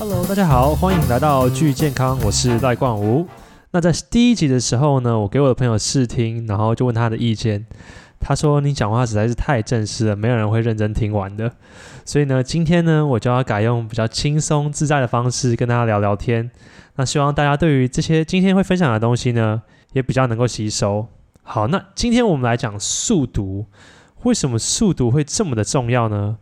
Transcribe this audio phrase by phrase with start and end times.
[0.00, 3.26] Hello，大家好，欢迎来到巨健康，我是赖冠武。
[3.72, 7.66] 那在第一集的时候呢，我给我的朋友试听，然后就问他的意见。
[8.18, 11.52] 他说你讲话实在是太正式了，没有人会认真听完的。
[12.06, 16.50] 所以呢，今天呢，我就要改用比较轻松自在的方式跟大家聊聊天。
[16.96, 19.60] 那希望大家对于这些今天会分享的东西呢，
[19.92, 21.06] 也比较能够吸收。
[21.42, 23.66] 好，那今天我们来讲速读。
[24.22, 26.38] 为什么速读会这么的重要呢？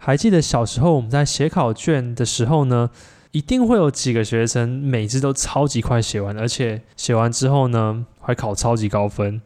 [0.00, 2.88] 还记得小时候我们在写考卷的时候呢，
[3.32, 9.42] 一定会有几个学生每次都超级快写完，而且写完之后呢，还考超级高分。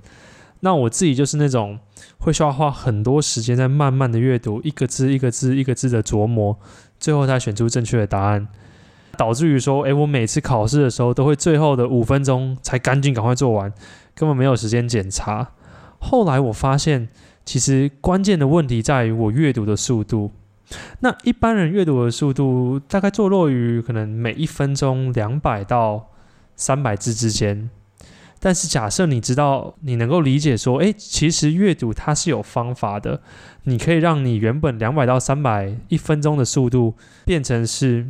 [0.61, 1.81] 那我自己就是那种
[2.19, 6.57] 会需要花很多时间在慢慢的阅读，一个字一个字一个字的琢磨，
[7.01, 8.47] 最后才选出正确的答案，
[9.17, 13.73] 导致于说，诶，我每次考试的时候都会最后的五分钟才赶紧赶快做完，
[14.15, 15.53] 根本没有时间检查。
[15.99, 17.09] 后来我发现。
[17.45, 20.31] 其实关键的问题在于我阅读的速度。
[21.01, 26.11] 那一般人阅读的速度大概坐落于可能每一分钟两百到
[26.57, 27.71] 三百字之间。
[28.45, 33.23] 但是假设你知道，你能够理解说，诶，其实阅读它是有方法的，
[33.63, 38.05] 你可以让你原本两百到三百一分钟的速度变成是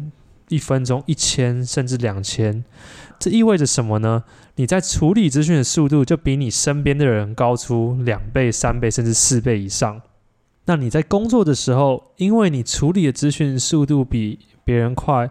[0.49, 2.65] 一分钟一千甚至两千。
[3.19, 4.25] 这意味着什么呢？
[4.57, 10.01] 你在处理资讯的速度就比你身边的人高出两倍、三倍甚至四倍以上。
[10.67, 15.31] 那你在工作的时候，因为你处理的资讯速度比别人快，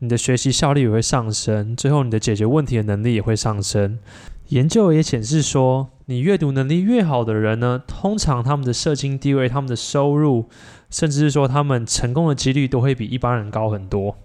[0.00, 3.98] 你的学习效率也会上升，最后你的解决问题的能力也会上升。
[4.48, 10.44] 研究也显示说，你阅读能力越好的人呢，通常他们的社经地位、他们的收入，
[10.90, 14.16] 甚至是说他们成功的几率都会比一般人高很多。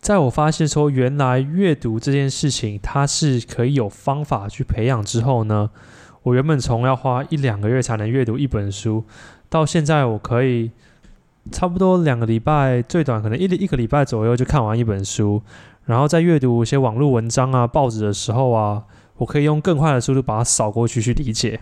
[0.00, 5.70] 在我发现说原来阅读这件事情它是可以有方法去培养之后呢，
[6.22, 9.04] 我原本从要花一两个月才能阅读一本书，
[9.48, 10.70] 到现在我可以
[11.50, 15.42] 差不多两个礼拜，最短可能一一个礼拜左右就看完一本书。
[15.86, 18.84] 然后在阅读一些网络文章啊、报纸的时候啊，
[19.16, 21.60] 我可以用更快的速度把它扫过去去理解。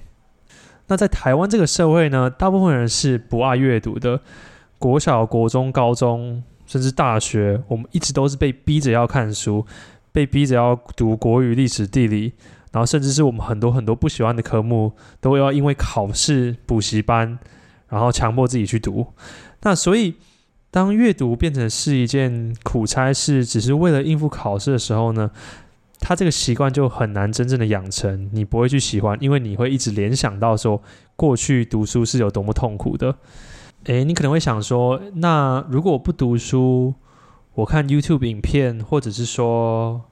[0.89, 4.21] 那在台湾这个社会呢，大部分人是不爱阅读的，
[4.79, 6.43] 国小、国中、高中。
[6.67, 9.65] 甚至大学，我们一直都是被逼着要看书，
[10.11, 12.33] 被逼着要读国语、历史、地理，
[12.73, 17.39] 然后甚至是我们很多很多不喜欢的科目，都要因为考试、补习班，
[17.89, 19.07] 然后强迫自己去读。
[19.63, 20.15] 那所以，
[20.71, 25.31] 当阅读变成是一件苦差事，只是为了应付考试的时候呢，
[26.01, 28.29] 他这个习惯就很难真正的养成。
[28.33, 30.83] 你不会去喜欢，因为你会一直联想到说，
[31.17, 33.17] 过去读书是有多么痛苦的。
[33.85, 36.95] 诶，你可能会想说，那如果我不读书，
[37.55, 40.03] 我看 YouTube 影片，或者是说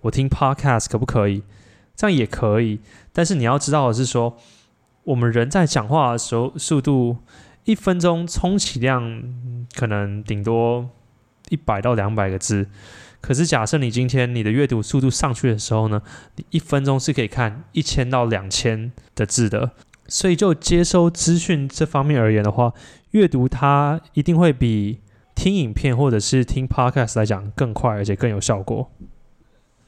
[0.00, 1.42] 我听 Podcast 可不可以？
[1.94, 2.80] 这样也可以。
[3.12, 4.36] 但是你要知道的是说，
[5.10, 7.16] 我们人在讲话的时候，速度
[7.64, 9.22] 一分钟充其量
[9.74, 10.88] 可能顶多
[11.48, 12.68] 一百到两百个字。
[13.20, 16.00] 可是假设你今天你的阅读速度上去的时候呢，
[16.36, 19.72] 你一分钟是可以看一千到两千的字的。
[20.06, 22.72] 所以就接收资讯这方面而言的话，
[23.10, 25.00] 阅读它一定会比
[25.34, 28.88] 听影片或者是听 podcast 来讲更快，而且更有效果。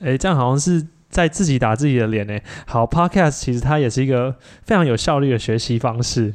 [0.01, 2.37] 诶，这样好像是在自己打自己的脸呢。
[2.67, 4.35] 好，podcast 其实它也是一个
[4.65, 6.35] 非常有效率的学习方式。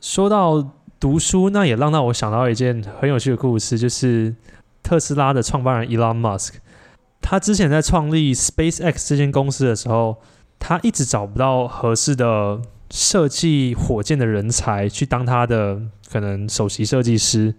[0.00, 4.34] 说到读书，那也让到我想到一件很有趣的故事，就是
[4.82, 6.54] 特斯拉的创办人 Elon Musk，
[7.20, 10.16] 他之前在创立 SpaceX 这间公司的时候，
[10.58, 12.60] 他一直找不到合适的。
[12.94, 15.80] 设计火箭的人才去当他的
[16.10, 17.54] 可能首席设计师，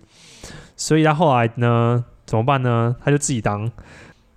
[0.77, 2.95] 所以他后来呢怎么办呢？
[3.03, 3.71] 他就自己当。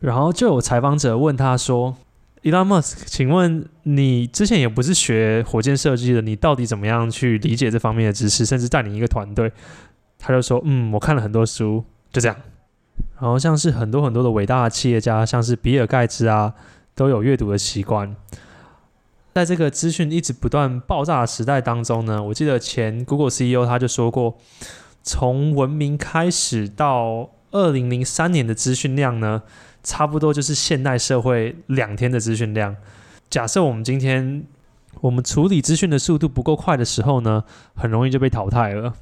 [0.00, 1.96] 然后就有采访者问他说
[2.42, 9.52] ：“Elon Musk，请问你之前也不是学火箭设计的，你到底怎么样去理解这方面的知识，甚至带领一个团队？”
[10.18, 12.36] 他就说：“嗯，我看了很多书，就这样。”
[13.20, 16.54] 然后像是很多很多的伟大的企业家，像是比尔盖茨啊，
[16.94, 18.14] 都有阅读的习惯。
[19.34, 24.38] 在这个资讯一直不断爆炸的时代当中呢，我记得前 Google CEO 他就说过，
[25.02, 29.42] 从文明开始到二零零三年的资讯量呢，
[29.86, 32.74] 差不多就是现代社会两天的资讯量。
[33.30, 34.44] 假设我们今天
[35.00, 37.44] 我们处理资讯的速度不够快的时候呢，
[37.76, 38.94] 很容易就被淘汰了。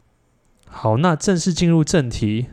[0.68, 2.48] 好，那正式进入正题，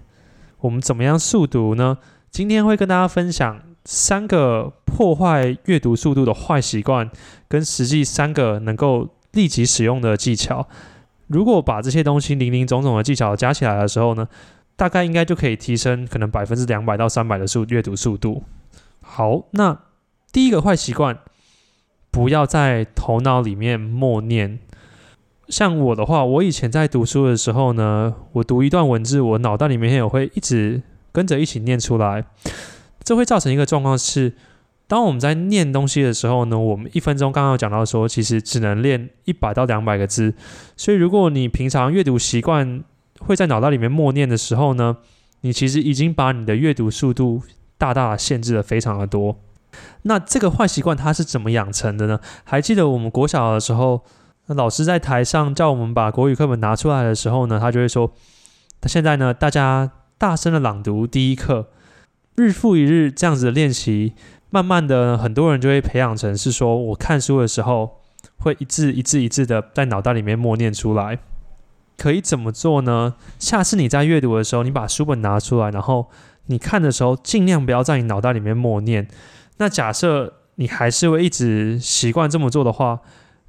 [0.62, 1.98] 我们怎么样速读呢？
[2.30, 3.62] 今天会跟大家分享。
[3.84, 7.10] 三个破坏阅读速度的坏习惯，
[7.48, 10.68] 跟实际三个能够立即使用的技巧。
[11.26, 14.28] 如果把这些东西零零总总的技巧加起来的时候呢，
[14.82, 18.42] 大概应该就可以提升可能百分之两百到三百的速阅读速度。
[19.00, 19.78] 好，那
[20.32, 21.20] 第一个坏习惯，
[22.10, 24.58] 不要在头脑里面默念。
[25.50, 30.82] 像我的话，我以前在读书的时候呢，我读一段文字，我脑袋里面也会一直
[31.12, 32.26] 跟着一起念出来。
[33.04, 34.34] 这会造成一个状况是，
[34.88, 40.34] 当我们在念东西的时候呢，我们一分钟刚刚有讲到说，其实只能练一百到两百个字。
[40.76, 42.84] 所以如果你平常阅读习惯
[43.26, 44.98] 会在脑袋里面默念的时候呢，
[45.42, 47.42] 你其实已经把你的阅读速度
[47.78, 49.38] 大大限制了非常的多。
[50.04, 52.20] 那这个坏习惯它是怎么养成的呢？
[52.44, 54.02] 还记得我们国小的时候，
[54.48, 58.12] 老师在台上叫我们把国语课本拿出来的时候呢，他就会说
[58.86, 61.70] ：“现在呢，大家大声的朗读第一课。”
[62.36, 64.14] 日复一日这样子的练习，
[64.50, 68.00] 慢慢的很多人就会培养成是说，我看书的时候
[68.38, 71.20] 会一字一字一字的在脑袋里面默念出来。
[72.02, 73.14] 可以怎么做呢？
[73.38, 76.10] 下次你在阅读的时候，你把书本拿出来，然后
[76.48, 79.08] 你看的时候，尽量不要在你脑袋里面默念。
[79.58, 83.02] 那假设你还是会一直习惯这么做的话，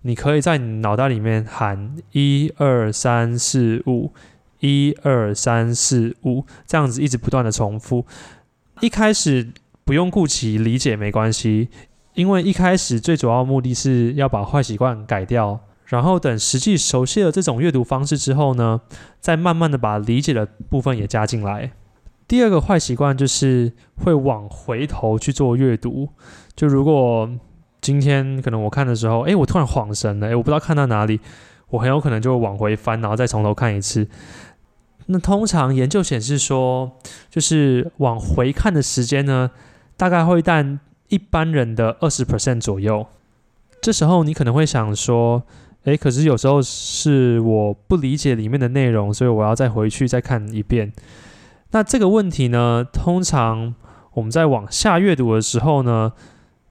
[0.02, 4.12] 你可以在你脑袋里面喊一二三四五，
[4.60, 8.04] 一二三四五，这样子一直不断的重复。
[8.82, 9.50] 一开始
[9.82, 11.70] 不用顾及理解没关系，
[12.12, 15.58] 因为一开始最主要目的是要把坏习惯改掉，
[15.92, 18.80] 然后等实际熟悉了这种阅读方式之后呢，
[19.20, 21.72] 再慢慢的把理解的部分也加进来。
[22.26, 26.08] 第二个坏习惯就是会往回头去做阅读，
[26.56, 27.28] 就如果
[27.82, 31.20] 今天可能我看的时候，哎，我突然恍神了，哎，我不知道看到哪里，
[31.68, 34.08] 我很有可能就会往回翻，然后再从头看一次。
[35.08, 36.92] 那通常研究显示说，
[37.28, 39.50] 就是往回看的时间呢，
[39.98, 43.06] 大概会占一般人的二十 percent 左右。
[43.82, 45.42] 这时候你可能会想说，
[45.84, 50.92] 诶，可是有时候是我不理解里面的内容，所以我要再回去再看一遍。
[51.70, 53.74] 那这个问题呢，通常
[54.14, 56.12] 我们在往下阅读的时候呢。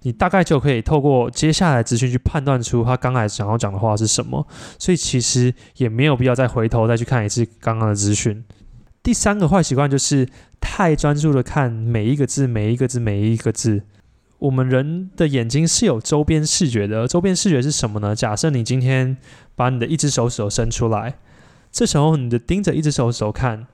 [0.03, 4.47] 你大概就可以透过接下来资讯去判断出他刚才想要讲的话是什么，
[4.79, 8.43] 所以其实也没有必要再回头再去看一次刚刚的资讯。
[9.03, 10.27] 第三个坏习惯就是
[10.59, 13.83] 太专注的看每一个字、每一个字、每一个字。
[14.41, 18.15] 我们人的眼睛是有周边视觉的，周边视觉是什么呢？
[18.15, 19.17] 假设你今天
[19.55, 21.15] 把你的一只手手伸出来，
[21.71, 23.67] 这时候你的盯着一只手手看，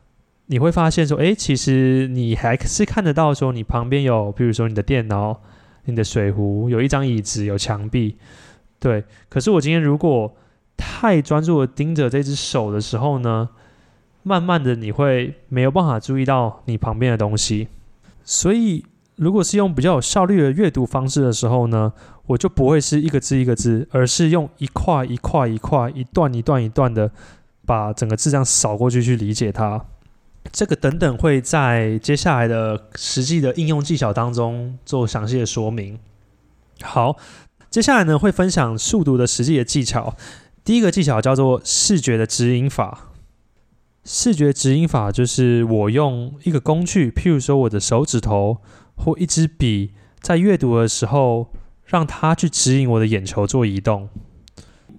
[0.48, 5.42] 你会发现说，诶，其实你还是看得到说你旁边有，比如说你的电脑。
[5.90, 8.18] 你的水壶有一张椅子，有墙壁，
[8.78, 9.06] 对。
[9.30, 10.36] 可是我今天如果
[10.76, 13.48] 太专注的盯着这只手的时候呢，
[14.22, 17.70] 慢慢的你会没有办法注意到你旁边的东西。
[18.26, 18.84] 所以，
[19.18, 21.92] 如果是用比较有效率的阅读方式的时候呢，
[22.28, 27.12] 我就不会是一个字一个字，而是用一块一块一块、一段一段一段的
[27.66, 29.84] 把整个字这样扫过去去理解它。
[30.52, 36.00] 这个等等会在接下来的实际的应用技巧当中做详细的说明。
[36.82, 37.18] 好，
[37.70, 40.16] 接下来呢会分享速读的实际的技巧。
[40.64, 43.12] 第一个技巧叫做视觉的指引法。
[44.06, 48.58] 视觉指引法就是我用一个工具，譬如说我的手指头
[48.98, 51.48] 或一支笔，在阅读的时候，
[51.86, 54.10] 让它去指引我的眼球做移动。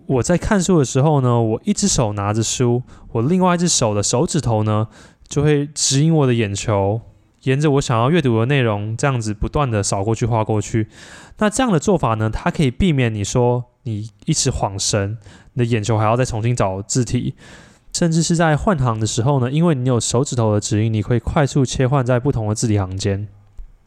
[0.07, 4.89] 我在看书的时候呢，我一只手拿着书，我另外一只手的手指头呢。
[5.29, 7.03] 就会指引我的眼球，
[7.43, 10.89] 沿着我想要阅读的内容，这样子不断的扫过去、划过去。
[11.37, 15.19] 那这样的做法呢，它可以避免你说你一时恍神，
[15.53, 17.35] 你的眼球还要再重新找字体，
[17.93, 23.29] 甚至是在换行的时候呢，因为你有手指头的指引，你可以快速切换在不同的字体行间。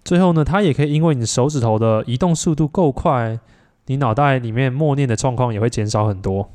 [0.03, 3.39] 最后呢，它也可以因为你手指头的移动速度够快，
[3.86, 6.51] 你脑袋里面默念的状况也会减少很多。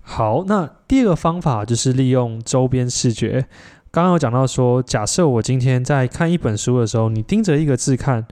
[0.00, 3.46] 好，那第二个方法就是利用周边视觉。
[3.90, 8.26] 刚刚有讲到说，假设我今天在看一本书的时候，你盯着一个字看，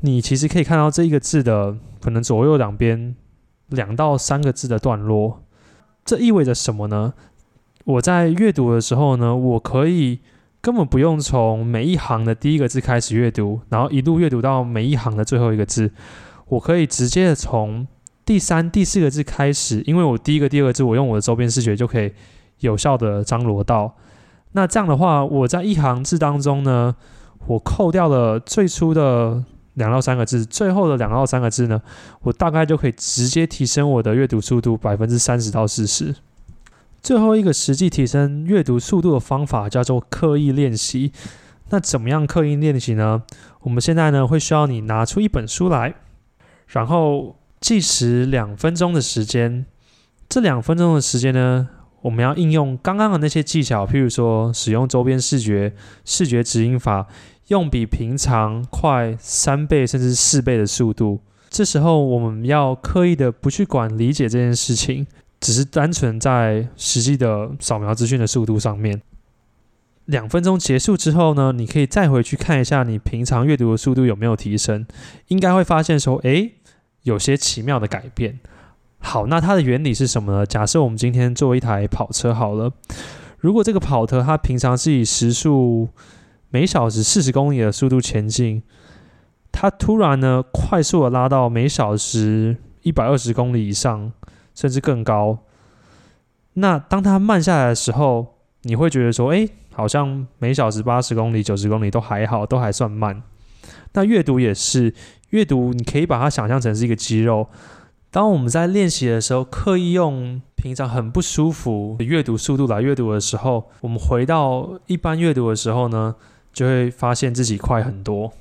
[0.00, 3.16] 你其实可以看到这一个字的可能左右两边
[3.68, 5.42] 两到三个字的段落。
[6.04, 7.14] 这意味着什么呢？
[7.84, 10.20] 我在阅读的时候呢，我可以
[10.62, 15.90] 根本不用从每一行的第一个字开始阅读，然后一路阅读到每一行的最后一个字。
[16.46, 17.84] 我可以直接从
[18.24, 22.12] 第三、第四个字开始，因为我第一个、第二个字，我用我的周边视觉就可以
[22.60, 23.96] 有效的张罗到。
[24.52, 26.94] 那这样的话，我在一行字当中呢，
[27.48, 29.42] 我扣掉了最初的
[29.74, 31.82] 两到三个字，最后的两到三个字呢，
[32.20, 36.14] 我大概就可以直接提升我的阅读速度百分之三十到四十。
[37.02, 41.12] 最后一个实际提升阅读速度的方法叫做刻意练习。
[41.70, 43.22] 那怎么样刻意练习呢？
[43.62, 45.94] 我们现在呢会需要你拿出一本书来，
[46.68, 49.66] 然后计时两分钟的时间。
[50.28, 51.68] 这两分钟的时间呢？
[52.02, 55.72] 我们要应用刚刚的那些技巧，譬如说使用周边视觉、
[56.04, 57.06] 视觉指引法，
[57.48, 61.20] 用比平常快三倍甚至四倍的速度。
[61.48, 65.06] 这时候我们要刻意的不去管理解这件事情，
[65.42, 69.02] 只是单纯在实际的扫描资讯的速度上面。
[70.04, 74.86] 两分钟结束之后呢，你可以再回去看一下你平常阅读的速度有没有提升，
[75.28, 76.52] 应该会发现说，诶，
[77.02, 78.38] 有些奇妙的改变。
[79.00, 80.46] 好，那它的原理是什么呢？
[80.46, 82.72] 假设我们今天做一台跑车好了，
[83.38, 85.88] 如果这个跑车它平常是以时速
[86.50, 88.62] 每小时四十公里的速度前进，
[89.50, 94.12] 它突然呢快速的拉到每小时一百二十公里以上，
[94.54, 95.38] 甚至更高。
[96.54, 103.22] 那当它慢下来的时候，你会觉得说，哎，好像每小时八十公里、九十公里都还好，都还算慢。
[103.94, 104.94] 那阅读也是，
[105.30, 107.48] 阅读你可以把它想象成是一个肌肉。
[108.10, 116.14] 当我们在练习的时候，刻意用平常很不舒服的阅读速度来阅读的时候，我们回到一般阅读的时候呢，
[116.52, 118.32] 就会发现自己快很多。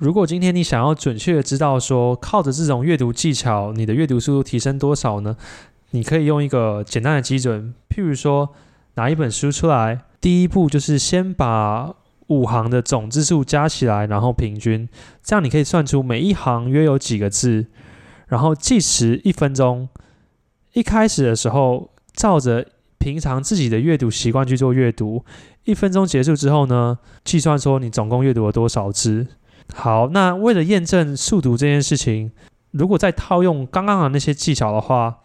[0.00, 5.36] 如果今天你想要准确的知道说，靠着这种阅读技巧，你的阅读速度提升多少呢？
[5.90, 8.48] 你可以用一个简单的基准，譬如说
[8.94, 11.94] 拿一本书出来，第一步就是先把
[12.28, 14.88] 五行的总字数加起来，然后平均，
[15.22, 17.66] 这样你可以算出每一行约有几个字。
[18.28, 19.90] 然后计时一分钟，
[20.72, 22.66] 一开始的时候照着
[22.96, 25.26] 平常自己的阅读习惯去做阅读，
[25.64, 29.26] 一分钟结束之后呢，计算说你总共阅读了多少字。
[29.74, 32.32] 好，那为了验证速读这件事情，
[32.72, 35.18] 如果再套用刚刚的那些技巧的话，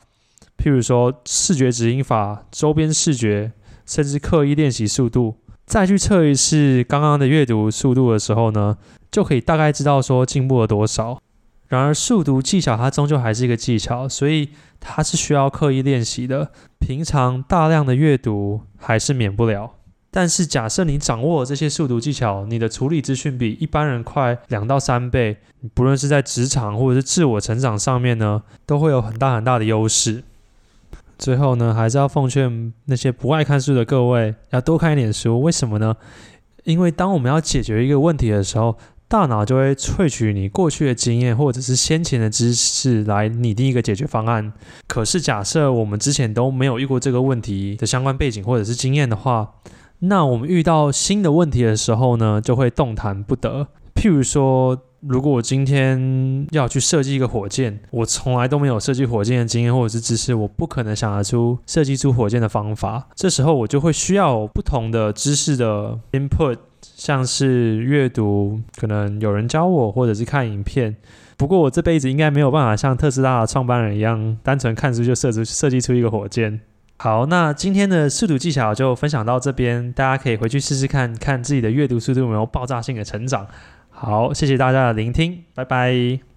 [0.57, 3.51] 譬如说视觉指引法、周边视觉，
[3.85, 5.35] 甚至刻意练习速度，
[5.65, 8.77] 再去测一次刚刚的阅读速度的时候呢，
[9.11, 11.19] 就可以大概知道说进步了多少。
[11.67, 14.49] 然而，速读技巧它终究还是一个技巧，所以
[14.79, 16.51] 它是需要刻意练习的。
[16.79, 19.73] 平常大量的阅读还是免不了。
[20.17, 25.35] 但是，假设你掌握了这些速读技巧，你的处理资讯比一般人快两到三倍，
[25.73, 30.23] 不论是在职场或者是自我成长上面呢，都会有很大很大的优势。
[31.17, 35.41] 最后呢，还是要奉劝那些不爱看书的各位，要多看一点书。
[35.41, 35.93] 为什么呢？
[36.63, 38.77] 因为当我们要解决一个问题的时候，
[39.09, 44.53] 大脑就会萃取你过去的经验或者是先前的知识来拟定一个解决方案。
[44.87, 49.51] 可是假设我们之前都没有遇过这个问题的相关背景或者是经验的话，
[49.99, 53.67] 那我们遇到新的问题的时候呢，就会动弹不得。
[53.95, 63.07] 譬如说，如果我今天要去设计一个火箭，我从来都没有设计火箭的经验或者是知识，我不可能想得出设计出火箭的方法。
[63.15, 66.57] 这时候我就会需要不同的知识的 input。
[66.95, 70.95] 像是阅读，可能有人教我，或者是看影片。
[71.35, 76.61] 不过我这辈子应该没有办法像特斯拉的创办人一样，单纯看书就设置设计出一个火箭。
[76.97, 83.45] 好，那今天的速读技巧就分享到这边，大家可以回去试试看看自己的阅读速度有没有爆炸性的成长。
[83.89, 86.34] 好，谢谢大家的聆听，拜拜。